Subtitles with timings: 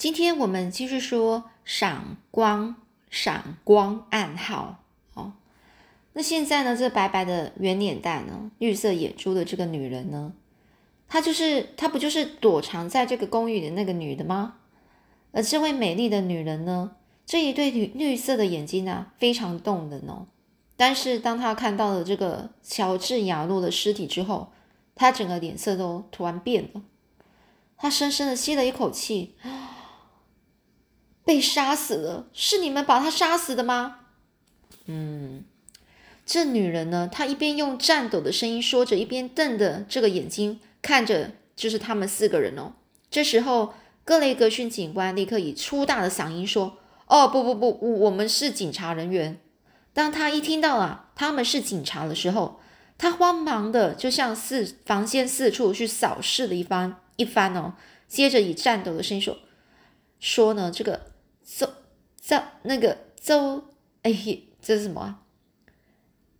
[0.00, 2.76] 今天我们继续说闪光，
[3.10, 4.82] 闪光暗号。
[5.12, 5.34] 哦，
[6.14, 10.32] 那现在呢，这白白的圆脸蛋呢，绿色眼珠的这个女人呢，
[11.06, 14.54] 她就是她不就是躲藏在这个公寓的那个女的吗？
[15.32, 16.92] 而这位美丽的女人呢，
[17.26, 20.26] 这一对绿绿色的眼睛啊，非常动人哦。
[20.78, 24.50] 但是当她看到了这个乔治亚洛的尸体之后，
[24.94, 26.80] 她整个脸色都突然变了。
[27.76, 29.34] 她深深的吸了一口气。
[31.30, 33.98] 被杀死了，是你们把他杀死的吗？
[34.86, 35.44] 嗯，
[36.26, 37.08] 这女人呢？
[37.12, 42.72] 她一边用颤抖的声音说着，一边瞪着这个眼睛看着，就是他们四个人哦。
[43.12, 49.38] 这时候，格雷格逊警官立刻以粗大的嗓音说：“哦，不不不，我们是警察人员。”
[49.94, 52.58] 当他一听到啊，他们是警察的时候，
[52.98, 57.74] 他慌忙的就向四房间四处去扫视了一番一番哦，
[58.08, 59.38] 接着以颤抖的声音说
[60.18, 61.08] ：“说呢，这个。”
[61.58, 61.66] 周
[62.20, 63.64] 周那个周
[64.02, 64.12] 哎，
[64.62, 65.18] 这是什么？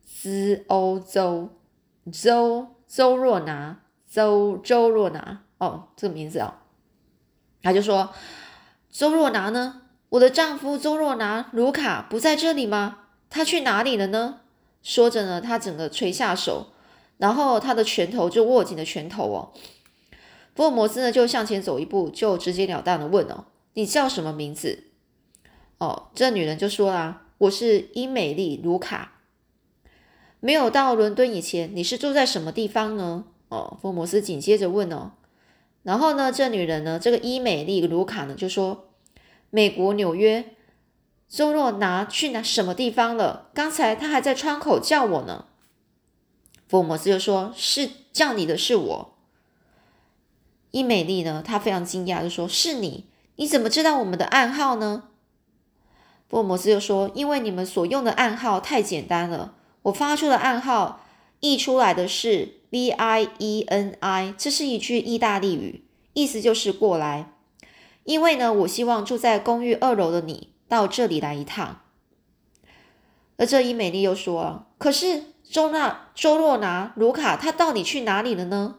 [0.06, 1.50] 兹欧周
[2.12, 6.54] 周周若拿周周若拿哦，这个名字哦，
[7.60, 8.14] 他就说
[8.88, 9.82] 周若拿呢？
[10.10, 12.98] 我的丈夫周若拿卢卡不在这里吗？
[13.28, 14.42] 他去哪里了呢？
[14.82, 16.68] 说着呢，他整个垂下手，
[17.18, 19.52] 然后他的拳头就握紧了拳头哦。
[20.54, 24.84] 福尔摩斯呢就向前走一步，就直截了当的问哦：“你叫什么名字？”
[25.80, 29.12] 哦，这女人就说啦：“我是伊美丽卢卡。
[30.38, 35.12] 没有到伦敦以前，你是住在什么地方呢？”哦，福摩斯紧接着问哦。
[35.82, 38.90] 然后呢，这女人呢，这个伊美丽卢卡呢，就说
[39.48, 40.54] ：“美国纽约。”
[41.26, 43.48] 周若拿去哪什么地方了？
[43.54, 45.46] 刚才他还在窗口叫我呢。
[46.68, 49.14] 福摩斯就说：“是叫你的是我。”
[50.72, 53.06] 伊美丽呢，她非常惊讶，就说：“是你？
[53.36, 55.04] 你怎么知道我们的暗号呢？”
[56.30, 61.04] 福尔摩斯又说：“因为你们所用的暗号太简单了，我发出的暗号
[61.40, 67.32] 译出来的是 V I E N I，这是一句意大利语，意思就是过来。
[68.04, 71.80] 因为呢，我希望住在公寓二楼的你到这里来一趟。”
[73.36, 78.76] 而这伊美丽又说：“可是周娜、周若拿、卢卡他到底去哪里了呢？”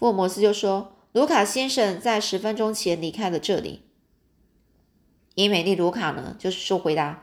[0.00, 3.82] 福尔摩斯就说：“卢卡先生在十分钟前离开了这里。”
[5.38, 7.22] 伊美丽卢卡呢，就是说回答：“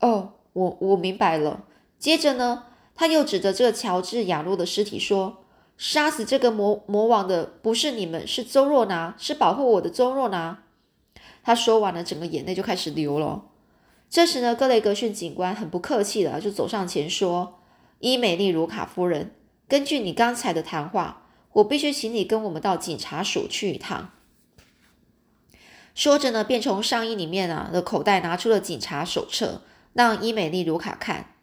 [0.00, 1.66] 哦，我我明白了。”
[2.00, 5.44] 接着呢，他又指着这个乔治亚洛的尸体说
[5.76, 10.62] ：“杀死这个魔魔王的不是你们，是周若拿，是保护我的周若拿。”
[11.44, 13.44] 他说完了，整个眼泪就开始流了。
[14.08, 17.58] 这时呢，格雷格逊警官很不客气的就走上前说
[18.00, 19.32] ：“伊美丽卢卡夫人，
[19.68, 24.12] 根据你刚才的谈话，我必须请你跟我们到警察署去一趟。”
[25.94, 29.62] 说着呢，便从上衣里面啊的口袋拿出了警察手册，
[29.92, 31.36] 让伊美丽卢卡看。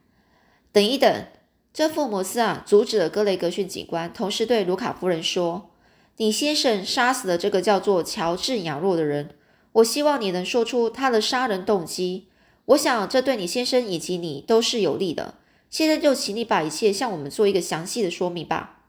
[0.73, 1.25] 等一等，
[1.73, 5.71] 这福摩斯啊阻止了格雷格逊警官，同时对卢卡夫人说
[6.17, 9.35] ：“你先生杀死了这个叫做乔治亚洛的人，
[9.71, 12.27] 我希望你能说出他的杀人动机。
[12.65, 15.35] 我想这对你先生以及你都是有利的。
[15.69, 18.81] 现在就请你把一切向我们做一个详细的说明吧。”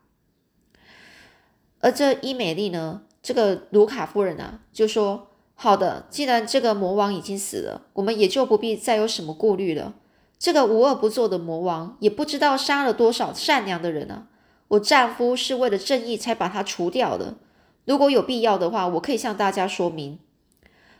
[1.78, 5.28] 而这伊美丽呢，这个卢卡夫人啊，就说。
[5.62, 9.94] 好的，既然这个魔王已经死了，我们也就不必再有什么顾虑了。
[10.36, 14.26] 这个无恶不作的魔王也不知道杀了多少善良的人啊！
[14.66, 17.36] 我丈夫是为了正义才把他除掉的。
[17.84, 20.18] 如果有必要的话，我可以向大家说明。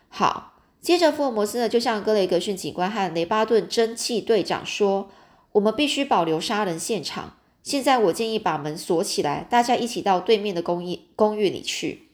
[0.09, 5.11] 好，接着福尔摩斯呢就向格雷格逊警官和雷巴顿蒸汽队长说
[5.51, 7.35] ：“我们必须保留杀人现场。
[7.65, 12.11] 现在我建议把门锁起来，大家一起到对面的公寓公寓里去。”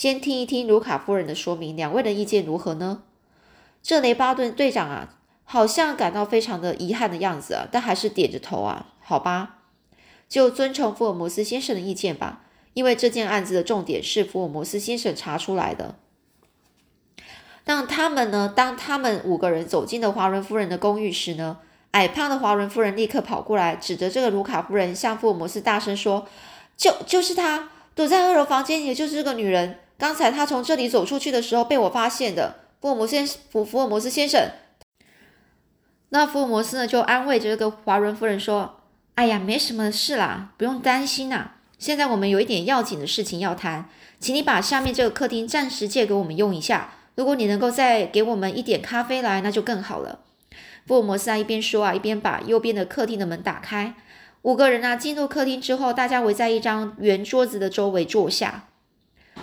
[0.00, 3.02] 先听一听卢卡夫人的说明，两位的意见如何呢？
[3.82, 8.94] 这雷巴顿队长啊，好像感到非常的遗憾的样子啊，但还是点着头啊。
[9.00, 9.56] 好吧，
[10.28, 12.42] 就遵从福尔摩斯先生的意见吧，
[12.74, 15.96] 因为这件案子的重点是福尔摩斯先生查出来的。
[17.64, 21.58] 当他们呢，当他们五个人走进了华伦夫人的公寓时呢，
[21.90, 26.28] 矮胖的华伦夫人立刻跑过来，指着这个卢卡夫人，向福尔摩斯大声说
[26.78, 29.80] ：“就就是他。”躲在二楼房间，也就是这个女人。
[29.98, 32.60] 刚才他从这里走出去的时候被我发现的。
[32.80, 34.52] 福尔摩斯福福尔摩斯先生，
[36.10, 38.82] 那福尔摩斯呢就安慰着这个华伦夫人说
[39.16, 41.54] ：“哎呀，没什么事啦，不用担心呐。
[41.76, 43.90] 现在我们有一点要紧的事情要谈，
[44.20, 46.92] 请你把下面这个客厅暂时借给我们用一下。
[47.16, 50.20] 如果你能够再给我们一点咖啡来，那就更好了。”
[50.86, 53.96] 福尔摩斯啊一边说啊一边把右边的客厅的门打开。
[54.42, 58.67] 五个人啊，进入客厅之后，大家围在一张圆桌子的周围坐下。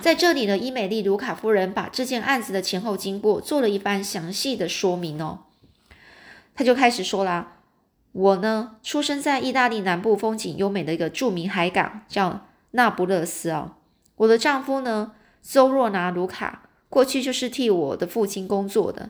[0.01, 5.39] 在这里呢，伊美丽·卢卡夫人把这件案子的前后经过做了一番详细的说明哦。
[6.53, 7.53] 他就开始说啦
[8.13, 13.77] ：“我呢，出生在意大利南部风景优美的一个著名海港，叫那不勒斯啊。
[14.17, 19.09] 我的丈夫呢，邹若拿·卢卡，过去就是替我的父亲工作的。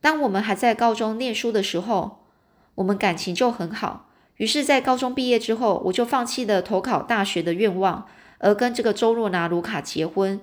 [0.00, 2.24] 当我们还在高中念书的时候，
[2.76, 4.08] 我们感情就很好。
[4.36, 8.06] 于是，在高中毕业之后，我就放弃了投考大学的愿望。”
[8.38, 10.40] 而跟这个周若拿卢卡结婚，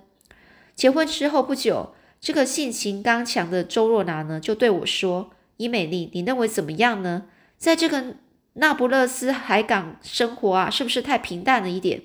[0.75, 7.25] 结婚之后不久，这个性情刚强的周若拿呢，就对我说：“伊美丽，你认为怎么样呢？
[7.57, 8.15] 在这个
[8.53, 12.01] 那不勒斯海港生活啊，是不是太平淡了一点？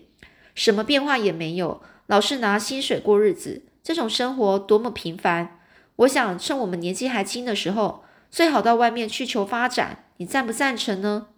[0.55, 5.59] 什么变化也没有，老是拿薪水过日子，这种生活多么平凡！
[5.97, 11.29] 我想趁我们年纪还轻的时候，最好到外面去求发展，你赞不赞成呢？”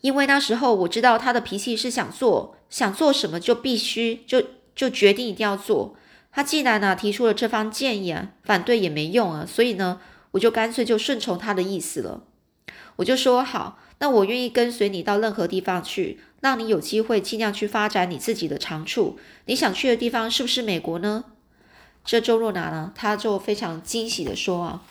[0.00, 4.42] 因为那时候我知道他的脾气是想做，想做什么就必须就
[4.74, 5.94] 就决定一定要做。
[6.32, 10.00] 他既然呢提出了这方建议啊，反对也没用啊，所以呢
[10.30, 12.22] 我就干脆就顺从他的意思了。
[12.96, 19.18] 我就说好，那我愿意跟随你到任何地方去，让你有机会尽量去发展你自己的长处。
[19.46, 21.24] 你想去的地方是不是美国呢？
[22.04, 24.82] 这周若拿呢，他就非常惊喜的说啊，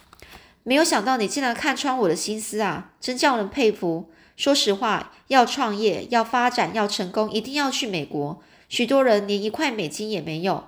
[0.63, 4.11] 没有想到你竟然看穿我的心思啊，真叫人佩服。
[4.39, 8.41] 说实话，要创业、要发展、要成功，一定要去美国。
[8.69, 10.63] 许多人连一块美金也没有，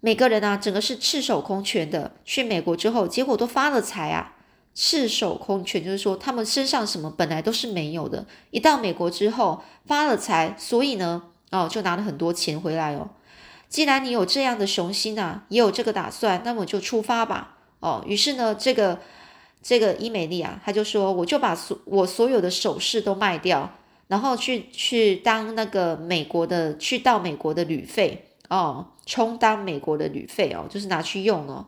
[0.00, 2.12] 每个人啊，整个是赤手空拳的。
[2.24, 4.36] 去美国之后，结果都发了财啊！
[4.74, 13.10] 赤手空拳就是说，他们身上什么本来都是没有的，一到美国之后发了财，所以呢，哦，就拿了很多钱回来哦。
[13.68, 17.58] 既然你有这样的雄心啊，也有这个打算，那么就出发吧。
[17.80, 18.98] 哦，于是呢，这个。
[19.62, 23.70] 这个伊美丽啊，他就说，我就把所我所有的首饰都卖掉，
[24.08, 31.66] 然后去去当那个美国的，去到美国的旅费哦，充当美国的旅费哦，就是拿去用哦。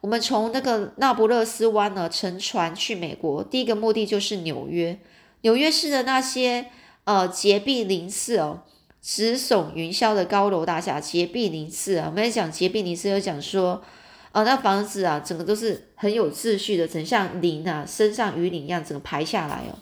[0.00, 4.98] 我们从那个那不勒斯湾呢乘船去美国，第一个目的就是纽约。
[5.40, 6.66] 纽约市的那些
[7.04, 8.60] 呃洁碧林寺哦，
[9.02, 13.82] 直耸云霄的高楼大厦，洁碧林寺啊，我们在讲洁碧林寺，有讲说。
[14.32, 19.78] 哦，那房子啊，整个都是很有秩序的，整像林啊，身上鱼鳞一样，整个排下来哦。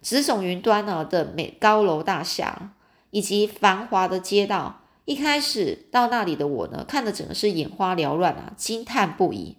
[0.00, 2.72] 直耸云端呢的美高楼大厦，
[3.10, 9.56] 以及繁华的街道，一开始到那里的我呢，看的整个是眼花缭乱啊，惊叹不已。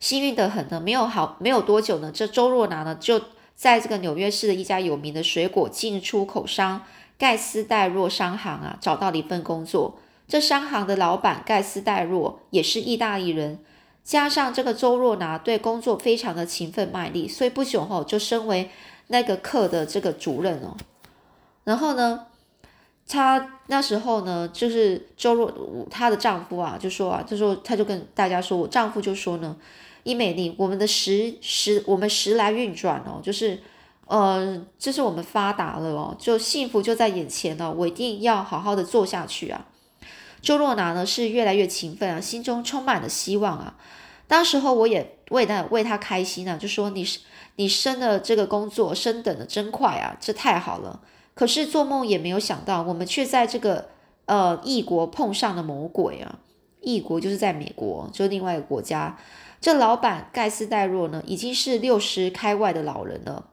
[0.00, 3.20] 幸运的很呢，没有好没有多久呢，这周若拿呢就
[3.54, 6.84] 在这个纽约市的一家有名的水果进出口商
[7.18, 9.98] 盖斯戴若商行啊，找到了一份工作。
[10.28, 13.58] 这商行的老板盖斯戴若也是意大利人，
[14.02, 18.70] 加上这个周若拿对工作非常的勤奋卖力，所以不久后就升为
[19.08, 20.76] 那个课的这个主任哦。
[21.64, 22.26] 然后呢，
[23.06, 25.52] 他那时候呢，就是周若
[25.90, 29.54] 她的丈夫啊，就说啊，就说他就跟大家说，我丈夫就说呢，
[30.02, 33.62] 伊美丽，我们的时时我们时来运转哦，就是
[34.06, 39.66] 呃，就是我们发达了哦，就幸福就在眼前了，我一定要好好的做下去啊。
[40.42, 43.76] 周若拿呢是越来越勤奋啊，心中充满了希望啊。
[44.26, 47.06] 当时候我也为他为他开心啊，就说你
[47.56, 51.00] 你升的这个工作升等的真快啊，这太好了。
[51.34, 53.88] 可是做梦也没有想到，我们却在这个
[54.26, 56.40] 呃异国碰上了魔鬼啊。
[56.80, 59.16] 异国就是在美国，就另外一个国家。
[59.60, 63.46] 这老板盖斯戴若呢，已经是六十开外的老人了。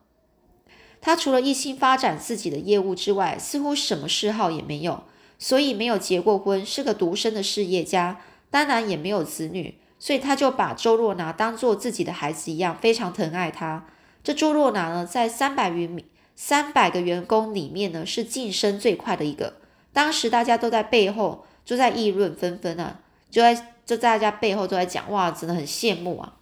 [0.99, 5.03] 他除了一心发展自己的业务之外，似乎什么嗜好也没有。
[5.39, 8.19] 所以没有结过婚，是个独生的事业家，
[8.51, 13.87] 当然也没有子女，所以他就把周若拿当做自己的孩子一样，非常疼爱他。
[14.21, 16.05] 这周若拿呢，在三百余名
[16.35, 19.55] 三百个员工里面呢，是晋升最快的一个。
[19.93, 22.99] 当时大家都在背后就在议论纷纷啊，
[23.31, 23.55] 就在
[23.85, 26.35] 就在大家背后都在讲，哇，真的很羡慕啊。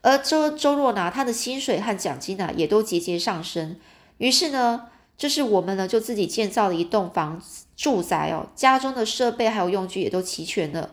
[0.00, 3.76] 而周周若拿他的薪水和奖金呢，也都节节上升。
[4.18, 4.86] 于是呢，
[5.18, 7.61] 就是我们呢，就自己建造了一栋房子。
[7.76, 10.90] 住宅哦，家中的设备还有用具也都齐全了。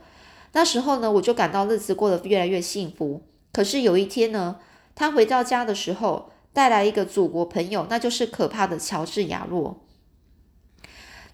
[0.53, 3.21] 那时候呢，我就感到日子过得越来越幸福。
[3.51, 4.57] 可是有一天呢，
[4.95, 9.79] 他回到家的时候，带来一个祖国朋友，那就是可怕的乔治亚洛，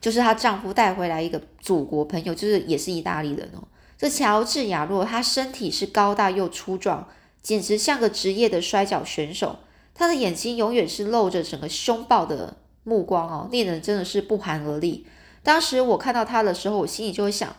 [0.01, 3.63] 就是她丈夫带回来一个祖国朋友，就是也是意大利人哦。
[3.97, 7.07] 这乔治亚洛，他身体是高大又粗壮，
[7.41, 9.59] 简直像个职业的摔跤选手。
[9.93, 15.07] 他的眼睛永远是露着整个凶暴的目光哦，令人真的是不寒而栗。
[15.45, 17.55] 当时我看到他的时候，我心里就会想：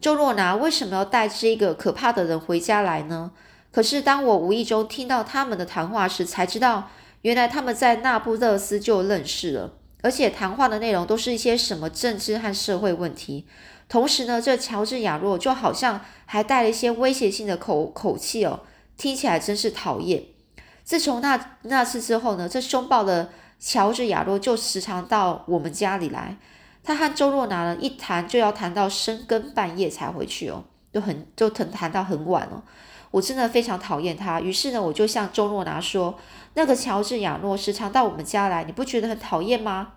[0.00, 3.30] 周若拿为什么要带这个可怕的人回家来呢？
[3.70, 6.90] 可是当我无意中听到他们的谈话时，才知道
[7.22, 9.74] 原来他们在那不勒斯就认识了。
[10.02, 13.46] 而且谈话的内容都是一些什么政治和社会问题。
[13.88, 18.60] 同时呢，这乔治亚洛就好像还带了一些威胁性的口口气哦，
[18.96, 20.24] 听起来真是讨厌。
[20.82, 26.36] 自从那那次之后呢，这凶暴的乔治亚洛就时常到我们家里来。
[26.82, 32.62] 他和周若拿呢一谈就要谈到深更半夜才回去哦，就很就谈谈到很晚哦。
[33.10, 36.16] 我真的非常讨厌他，于是呢，我就向周若拿说
[36.54, 39.94] ：“那个乔治亚诺时常到我们家来，你不觉得很讨厌吗？”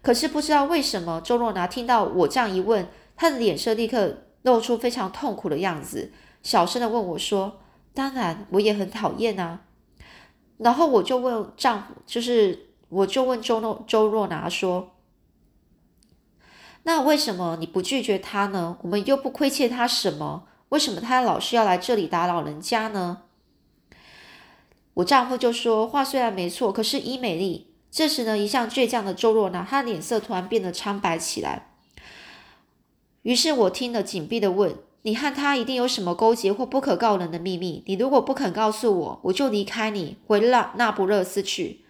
[0.00, 6.10] 可是不知道为什么，周若拿听到我这样一问，他的脸色立刻露出非常痛苦的样子，
[6.42, 7.60] 小声的问我说
[7.92, 9.60] ：“当然，我也很讨厌啊。”
[10.56, 14.92] 然后我就问丈夫，就是我就问周若周若拿说
[16.88, 18.78] ：“那为什么你不拒绝他呢？
[18.80, 23.24] 我们又不亏欠他什么？”为什么他老是要来这里打扰人家呢？
[24.94, 31.72] 我丈夫就说话虽然没错，可是伊美丽这时呢，一向倔强的周若娜，她脸色突然变得苍白起来。
[33.20, 37.82] 于是我听了紧闭的问：“你和他一定有什么勾结或不可告人的秘密？
[37.86, 41.84] 你如果不肯告诉我，我就离开你，回那那不勒斯去。”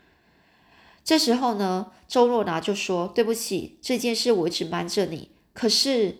[1.08, 5.30] 这时候呢，周若拿就说：“对不起，这件事我一直瞒着你。
[5.54, 6.18] 可是，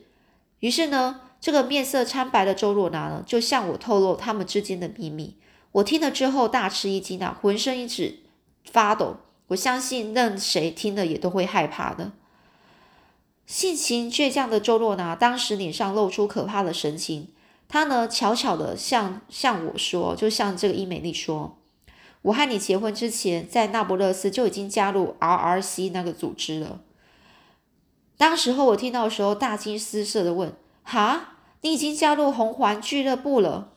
[0.61, 5.37] 于是呢。”这个面色苍白的周若拿呢，就向我透露他们之间的秘密。
[5.73, 8.21] 我听了之后大吃一惊啊，浑身一直
[8.65, 9.19] 发抖。
[9.49, 12.13] 我相信任谁听了也都会害怕的。
[13.47, 17.29] 性情倔强的周若拿当时脸上露出可怕的神情，
[17.69, 21.58] 他呢悄悄的向向我说，就向这个伊美丽说
[22.23, 26.81] ：“我和你结婚之前，在那不勒斯就已经加入 RRC 那个组织了。”
[28.19, 30.53] 当时候我听到的时候，大惊失色的问。
[30.83, 33.69] 哈，你已经加入红环俱乐部了？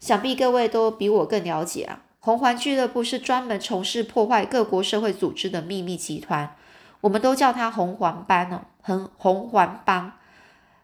[0.00, 2.02] 想必各位都比我更了解啊。
[2.20, 6.56] 红环俱乐部是专门从事破坏各国社会组织的秘密集团，
[7.02, 10.12] 我们都叫它红环帮哦，红红环帮。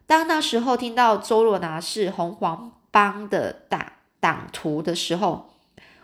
[0.06, 5.50] 当那时候听到周若拿是红环帮的党党徒的时候，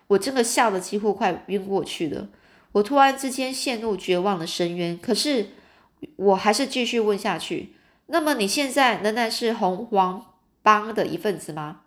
[0.08, 2.28] 我真的吓得几乎快晕过去了。
[2.72, 5.48] 我突然之间陷入绝望的深渊，可是
[6.16, 7.74] 我还是继续问下去。
[8.06, 11.80] 那么你现在仍然是红黄帮的一份子吗？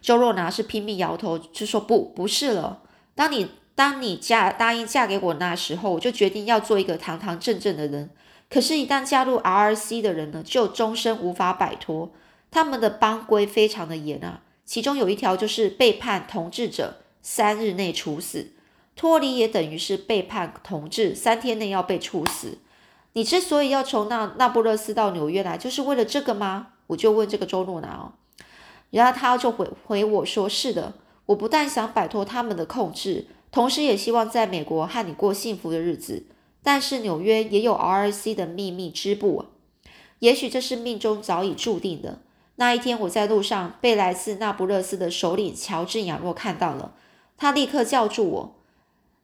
[0.00, 2.82] 周若拿是拼命摇头，就说不，不是了。
[3.14, 8.10] 当你当你嫁答应嫁给我那时候，我就决定要做一个堂堂正正的人。
[8.50, 12.12] 可是，一旦加入 RRC 的人呢，就终身无法摆脱。
[12.50, 18.52] 他们的帮规非常的严啊，其中有一条就是背叛同志者三日内处死，
[18.96, 22.58] 脱离也等于是背叛同志，三天内要被处死。
[23.12, 26.68] 你之所以要从那那不勒斯到纽约来，就是为了这个吗？
[26.88, 28.12] 我就问这个周诺拿哦，
[28.90, 30.94] 然后他就回回我说：“是的，
[31.26, 36.26] 我不但想摆脱他们的控制，同时也希望在美国和你过幸福的日子。
[36.62, 39.44] 但是纽约也有 RRC 的秘密支部，
[40.18, 42.20] 也许这是命中早已注定的。
[42.56, 46.94] 那一天我在路上被来自那不勒斯的首领乔治亚诺看到了，
[47.36, 48.56] 他立刻叫住我，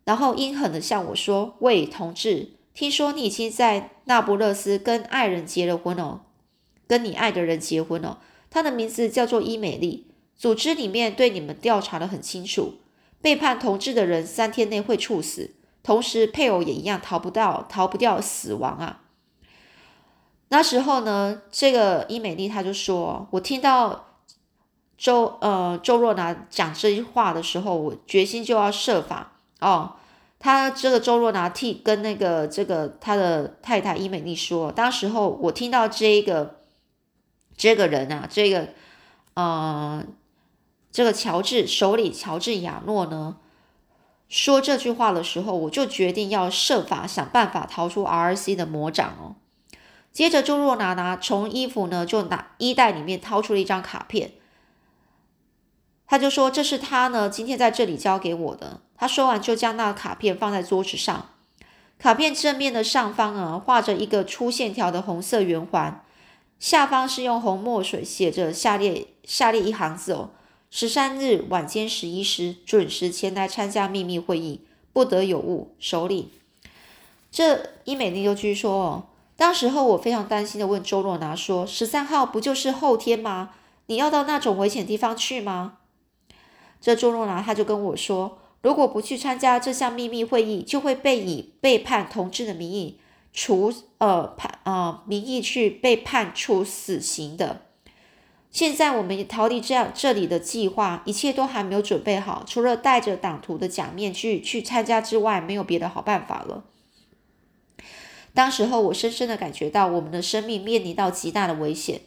[0.04, 6.20] 然后阴狠地向我说：‘喂，同志。’听说你已经在那不勒斯跟爱人结了婚哦，
[6.86, 8.20] 跟你爱的人结婚了。
[8.48, 10.06] 他的名字叫做伊美丽。
[10.36, 12.74] 组织里面对你们调查的很清楚，
[13.20, 19.02] 背叛同志的人三天内会处死，同时配偶也一样逃不到、逃不掉死亡啊。
[20.52, 24.06] 那时候呢，这个伊美丽他就说：“我听到
[24.98, 29.94] 周呃周若拿讲这句话的时候，我决心就要设法哦。”
[30.42, 36.56] 他这个周若拿替跟那个这个他的太太伊美丽说，当时候我听到这个
[37.56, 38.70] 这个人啊，这个
[39.34, 40.02] 呃
[40.90, 43.36] 这个乔治首领乔治亚诺呢
[44.28, 49.36] 说这句话的时候，我就决定要设法想办法逃出 R C 的魔掌哦。
[50.12, 54.32] 接着周若拿拿从衣服呢就拿衣袋里面掏出了一张卡片。
[56.06, 61.30] 他就说：“这是他呢，今天在这里交给我的。”他说完，就将那卡片放在桌子上。
[62.00, 66.04] 卡片正面的上方啊，画着一个粗线条的红色圆环，
[66.58, 70.30] 下方是用红墨水写着下列下列一行字哦
[70.68, 74.62] ：“十三日晚间十一时，准时前来参加秘密会议，
[74.92, 76.28] 不得有误。”首领。
[77.30, 79.06] 这伊美丽又继续说：“哦，
[79.40, 83.52] 当时候我非常担心的问周若拿说：‘十三号不就是后天吗？
[83.86, 85.78] 你要到那种危险地方去吗？’”
[86.78, 92.98] 这周若拿他就跟我说，如果不去参加这项秘密会议，就会被以背叛同志的名义
[93.32, 97.62] 处呃判呃名义去被判处死刑的。
[98.50, 106.64] 现在我们逃离这样这里的计划，一切都还没有准备好，除了戴着党徒的假面具去参加之外，没有别的好办法了。
[108.32, 112.00] 当时候，我深深的感觉到我们的生命面临到极大的危险。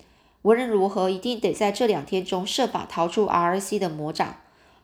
[0.44, 4.38] 无论如何，一定得在这两天中设法逃出 R.C 的魔掌。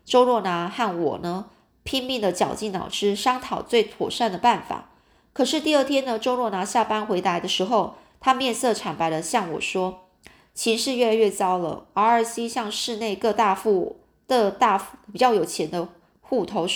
[0.06, 1.48] 周若拿和我呢，
[1.84, 4.90] 拼命的绞尽脑汁商讨最妥善的办法。
[5.34, 10.08] 可是第二天呢，周若拿下班回来的时候，他面色惨白的向我说
[10.54, 11.86] ：“情势越来越糟了。
[11.94, 14.78] R.C 向市内各大富的大
[15.12, 15.88] 比较有钱的
[16.22, 16.68] 户头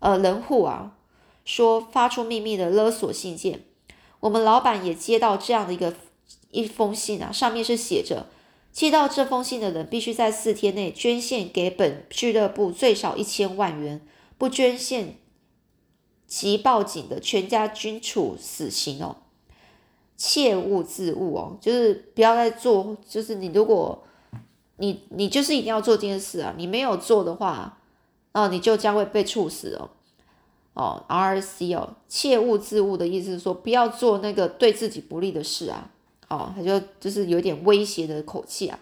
[0.00, 0.92] 呃人户啊，
[1.44, 3.62] 说发出秘密的勒索信件。
[4.20, 5.94] 我们老板也接到这样的一个。”
[6.50, 8.24] 一封信啊，上面是写着：
[8.72, 14.00] 接到这封信的人必须在四天内捐献给本俱乐部最少一千万元，
[14.38, 15.18] 不捐献
[16.26, 19.16] 即报警的全家均处死刑哦。
[20.16, 24.02] 切勿自误哦，就是不要再做，就是你如果
[24.78, 27.78] 你你就是一定要做这件事啊，你没有做的话，
[28.32, 29.90] 哦，你就将会被处死哦。
[30.78, 35.90] 哦，R C 哦，切勿自误的意思是说，不要做那个对自己不利的事啊。
[36.28, 38.78] 哦，他就就是有点威胁的口气啊。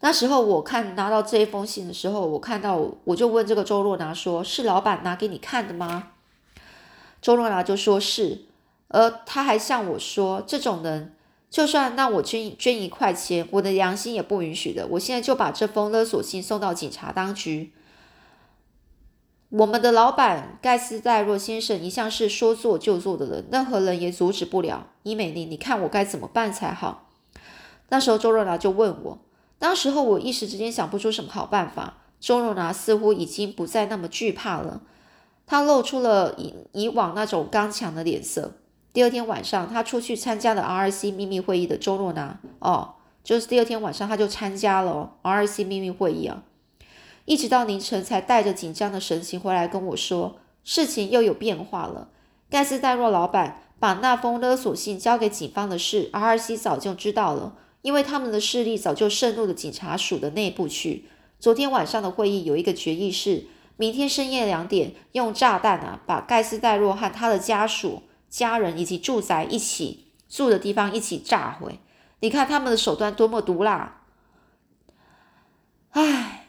[0.00, 6.08] 那时候我看拿到这一封信的时候，我看到我就问这个周若拿说：“是老板拿给你看的吗？”
[7.22, 8.46] 周若拿就说是，
[8.88, 11.14] 而他还向我说：“这种人，
[11.48, 14.88] 就算让我捐捐一块钱，我的良心也不允许的。
[14.88, 17.72] 我现在就把这封勒索信送到警察当局。”
[19.50, 24.86] 我们的老板盖斯戴若先生一向是说做就做的人，任何人也阻止不了。
[25.02, 27.08] 伊美丽，你看我该怎么办才好？
[27.88, 29.18] 那时候周若拿就问我，
[29.58, 31.98] 当时候我一时之间想不出什么好办法。
[32.20, 34.82] 周若拿似乎已经不再那么惧怕了，
[35.46, 38.52] 他露出了以以往那种刚强的脸色。
[38.92, 46.44] 第二天晚上，他出去参加了 R.C 秘密会议的周若拿，哦，就是第二天晚上他就参加了 R.C 秘密会议啊。
[47.30, 52.08] 一直到凌晨才带着紧张的神情回来跟我说，事情又有变化了。
[52.50, 61.04] 盖斯戴若老板把那封勒索信交给警方的事，R.C 早就知道了，因为他们的势力早就渗入了警察署的内部去。
[61.38, 63.44] 昨天晚上的会议有一个决议是，
[63.76, 71.78] 明天深夜两点用炸弹啊，把盖斯戴若和他的家属、家人以及住宅一起住的地方一起炸毁。
[72.18, 74.02] 你看他们的手段多么毒辣！
[75.90, 76.39] 唉。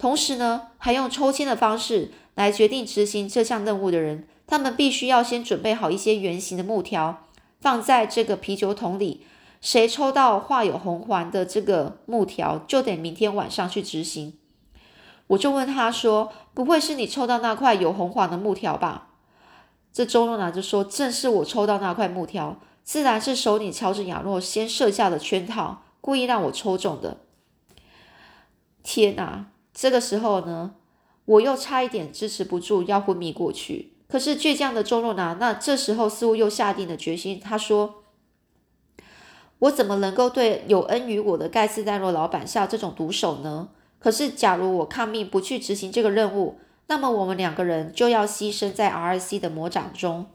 [0.00, 7.24] 同时呢，还用抽签的方式来决定执行这项任务的人，他们必须要先准备好一些圆形的木条，
[7.60, 9.26] 放在这个啤酒桶里。
[9.60, 14.38] 谁抽到画有红环的这个木条，就得明天晚上去执行。
[15.26, 19.08] 我就问他说：“不会是你抽到那块有红环的木条吧？”
[19.92, 27.18] 这周若拿就说：“正是我抽到那块木条，自然是首领乔治亚诺先设下的圈套，故意让我抽中的。”
[28.82, 29.49] 天哪！
[29.80, 30.72] 这个时候呢，
[31.24, 33.94] 我又差一点支持不住，要昏迷过去。
[34.10, 37.40] 可是倔强的周若拿，那这时候似乎又下定了决心。
[37.40, 38.02] 他说
[39.60, 43.70] ：“我怎么能够对有恩于我的盖斯戴洛老板下这种毒手呢？
[43.98, 50.26] 可是，假如我抗命不去执行这个任务，那么我们两个人就要牺牲在 R.C 的魔掌中，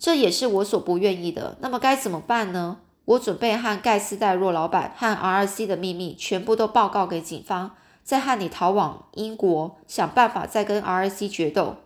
[0.00, 1.56] 这也是我所不愿意的。
[1.60, 2.78] 那么该怎么办呢？
[3.04, 7.76] 我准备和盖斯戴洛老板和 R.C 的秘密全部都报告给警方。”
[8.10, 11.76] 再和你逃往英国，想办法再跟 R.C 决斗。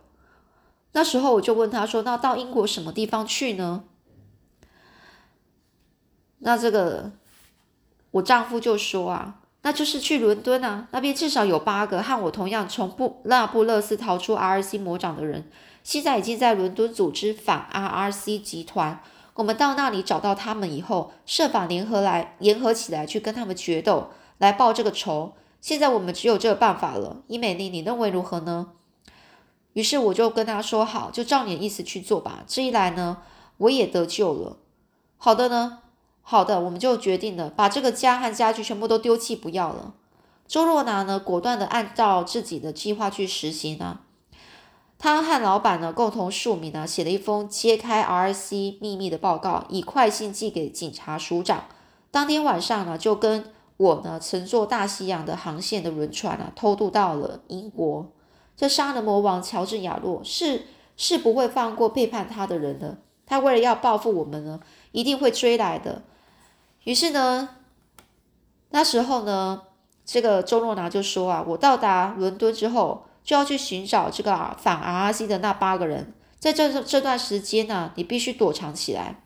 [0.93, 3.83] 那时候我就问他说：“那到英国什么地方去呢？”
[6.41, 7.11] 那这个
[8.09, 15.51] 我丈夫就说啊，那就是去伦敦啊，那边至少有八个和我同样从布那不勒斯逃出 R.C 魔掌的人，
[15.83, 18.99] 现在已经在伦敦组织反 R.C 集团。
[19.35, 24.09] 我们到那里找到他们以后，设法联合来联合起来去跟他们决斗，
[24.39, 25.33] 来报这个仇。
[25.65, 28.67] 现在我们只有这个办法了，伊美丽，你认为如何呢？
[29.73, 33.17] 于是我就跟他说：“好，就照你的意思去做吧。”这一来呢，
[33.57, 34.57] 我也得救了。
[35.17, 35.79] 好的呢，
[36.21, 39.95] 好的，我们就决定了把这个家和家具全部都丢弃不要了。
[40.47, 44.01] 周若拿呢，果断的按照自己的计划去实行啊。
[44.99, 51.65] 他和老板呢共同署名呢，写了一封揭开 R.C 秘密的报告，以快信寄给警察署长。
[52.11, 53.54] 当天晚上呢，就跟。
[53.77, 58.11] 我呢，乘坐大西洋的航线的轮船啊，偷渡到了英国。
[58.55, 62.97] 这杀人魔王乔治亚洛是是不会放过背叛他的人的。
[63.25, 64.61] 他为了要报复我们呢，
[64.93, 66.03] 一定会追来的。
[66.85, 67.49] 于是呢，
[68.69, 69.63] 那时候呢，
[70.05, 76.13] 这个周若拿就说啊，我到达伦敦之后，就要去寻找这个反 R.C 的那八个人。
[76.39, 79.21] 在这这段时间呢，你必须躲藏起来。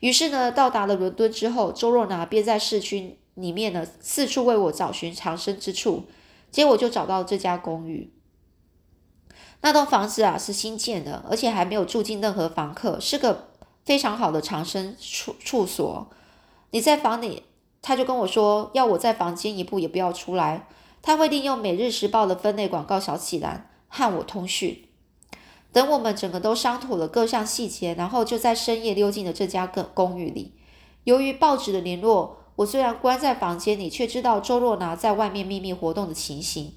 [0.00, 3.16] 于是呢，到达了伦敦之后，周若拿便在市区。
[3.40, 6.04] 里面呢，四处为我找寻藏身之处，
[6.50, 8.12] 结果就找到这家公寓。
[9.62, 13.48] 那栋房子啊是新建的，而且还没有住进任何房客，是个
[13.84, 16.08] 非常好的藏身处处所。
[16.70, 17.42] 你在房里，
[17.82, 20.66] 他就跟我说，要我在房间一步也不要出来。
[21.02, 24.84] 他会利用《每日时报》的分类广告小起栏和我通讯。
[25.72, 30.54] 等我们整个都商妥了各项细节，然后就在深夜溜进了这家个公寓里。
[31.04, 36.74] 由于报纸的联络，我虽然关在房间里，却知道周若拿在外面秘密活动的情形。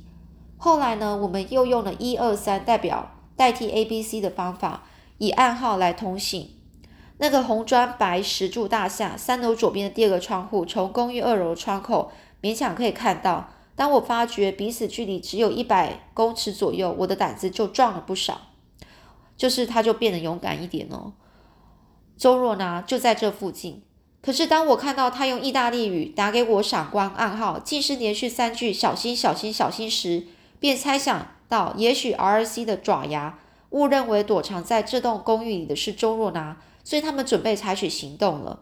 [0.58, 4.84] 后来呢，我们又用了一二三代表代替 A、B、C 的方法，
[5.18, 6.52] 以暗号来通信。
[7.18, 13.50] 那个红砖白石柱大厦三楼左边的第二个窗户，从公寓二楼窗口勉强可以看到。
[13.76, 18.40] 当我发觉彼此距离只有一百公尺左右，我的胆子就壮了不少。
[19.36, 21.12] 就是他就变得勇敢一点哦。
[22.16, 23.84] 周若拿就在这附近。
[24.26, 30.28] 可是当我看到他用意大利语打给我闪光暗号，竟是连续三句“小心，小心，小心”时，
[30.62, 33.38] 便猜想到，也许 R.C 的爪牙
[33.72, 36.56] 误认为躲藏在这栋公寓里的是周若拿，
[36.86, 38.62] 所以他们准备采取行动了。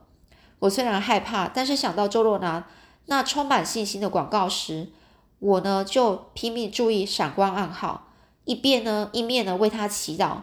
[0.57, 2.67] 我虽然害怕，但是想到周若拿
[3.05, 4.89] 那充满信心的广告时，
[5.37, 8.07] 我呢就拼命注意闪光暗号，
[8.45, 10.37] 一边呢一面呢为他祈祷。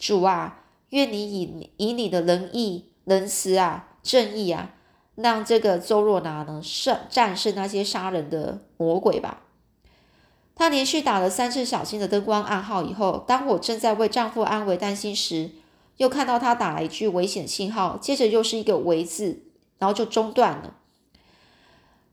[0.00, 4.70] 主啊，愿你以以你的仁义、仁慈啊、正义啊，
[5.16, 9.40] 让这个周若拿呢胜战胜那些杀人的魔鬼吧。
[10.54, 15.50] 他连续打了三次小心的灯光暗号以后，当我正在为丈夫安危担心时，
[15.96, 19.42] 又看到他打了一句危险信号，接着又是一个“危”字，
[19.78, 20.74] 然后就中断了。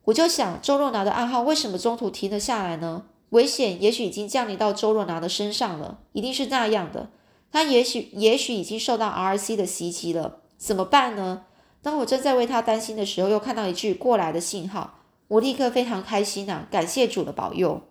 [0.06, 3.04] 我就想，周若拿的暗号为什么中途停了下来呢？
[3.30, 7.12] 危险也许已经降临到周若拿的身上了，一定是那样的。
[7.52, 11.44] 他也许也许已经受到 R.C 的袭击了，怎么办呢？
[11.82, 17.82] 当我正在为他担心的时候，又看到一句过来的信号，我立刻非常开心呐，感谢主的保佑。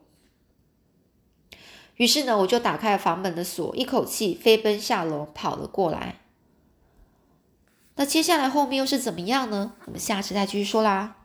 [1.96, 6.20] 于是呢，我就打开了房门的锁，一口气飞奔下楼跑了过来。
[7.96, 9.74] 那接下来后面又是怎么样呢？
[9.84, 11.16] 我们下次再继续说啦。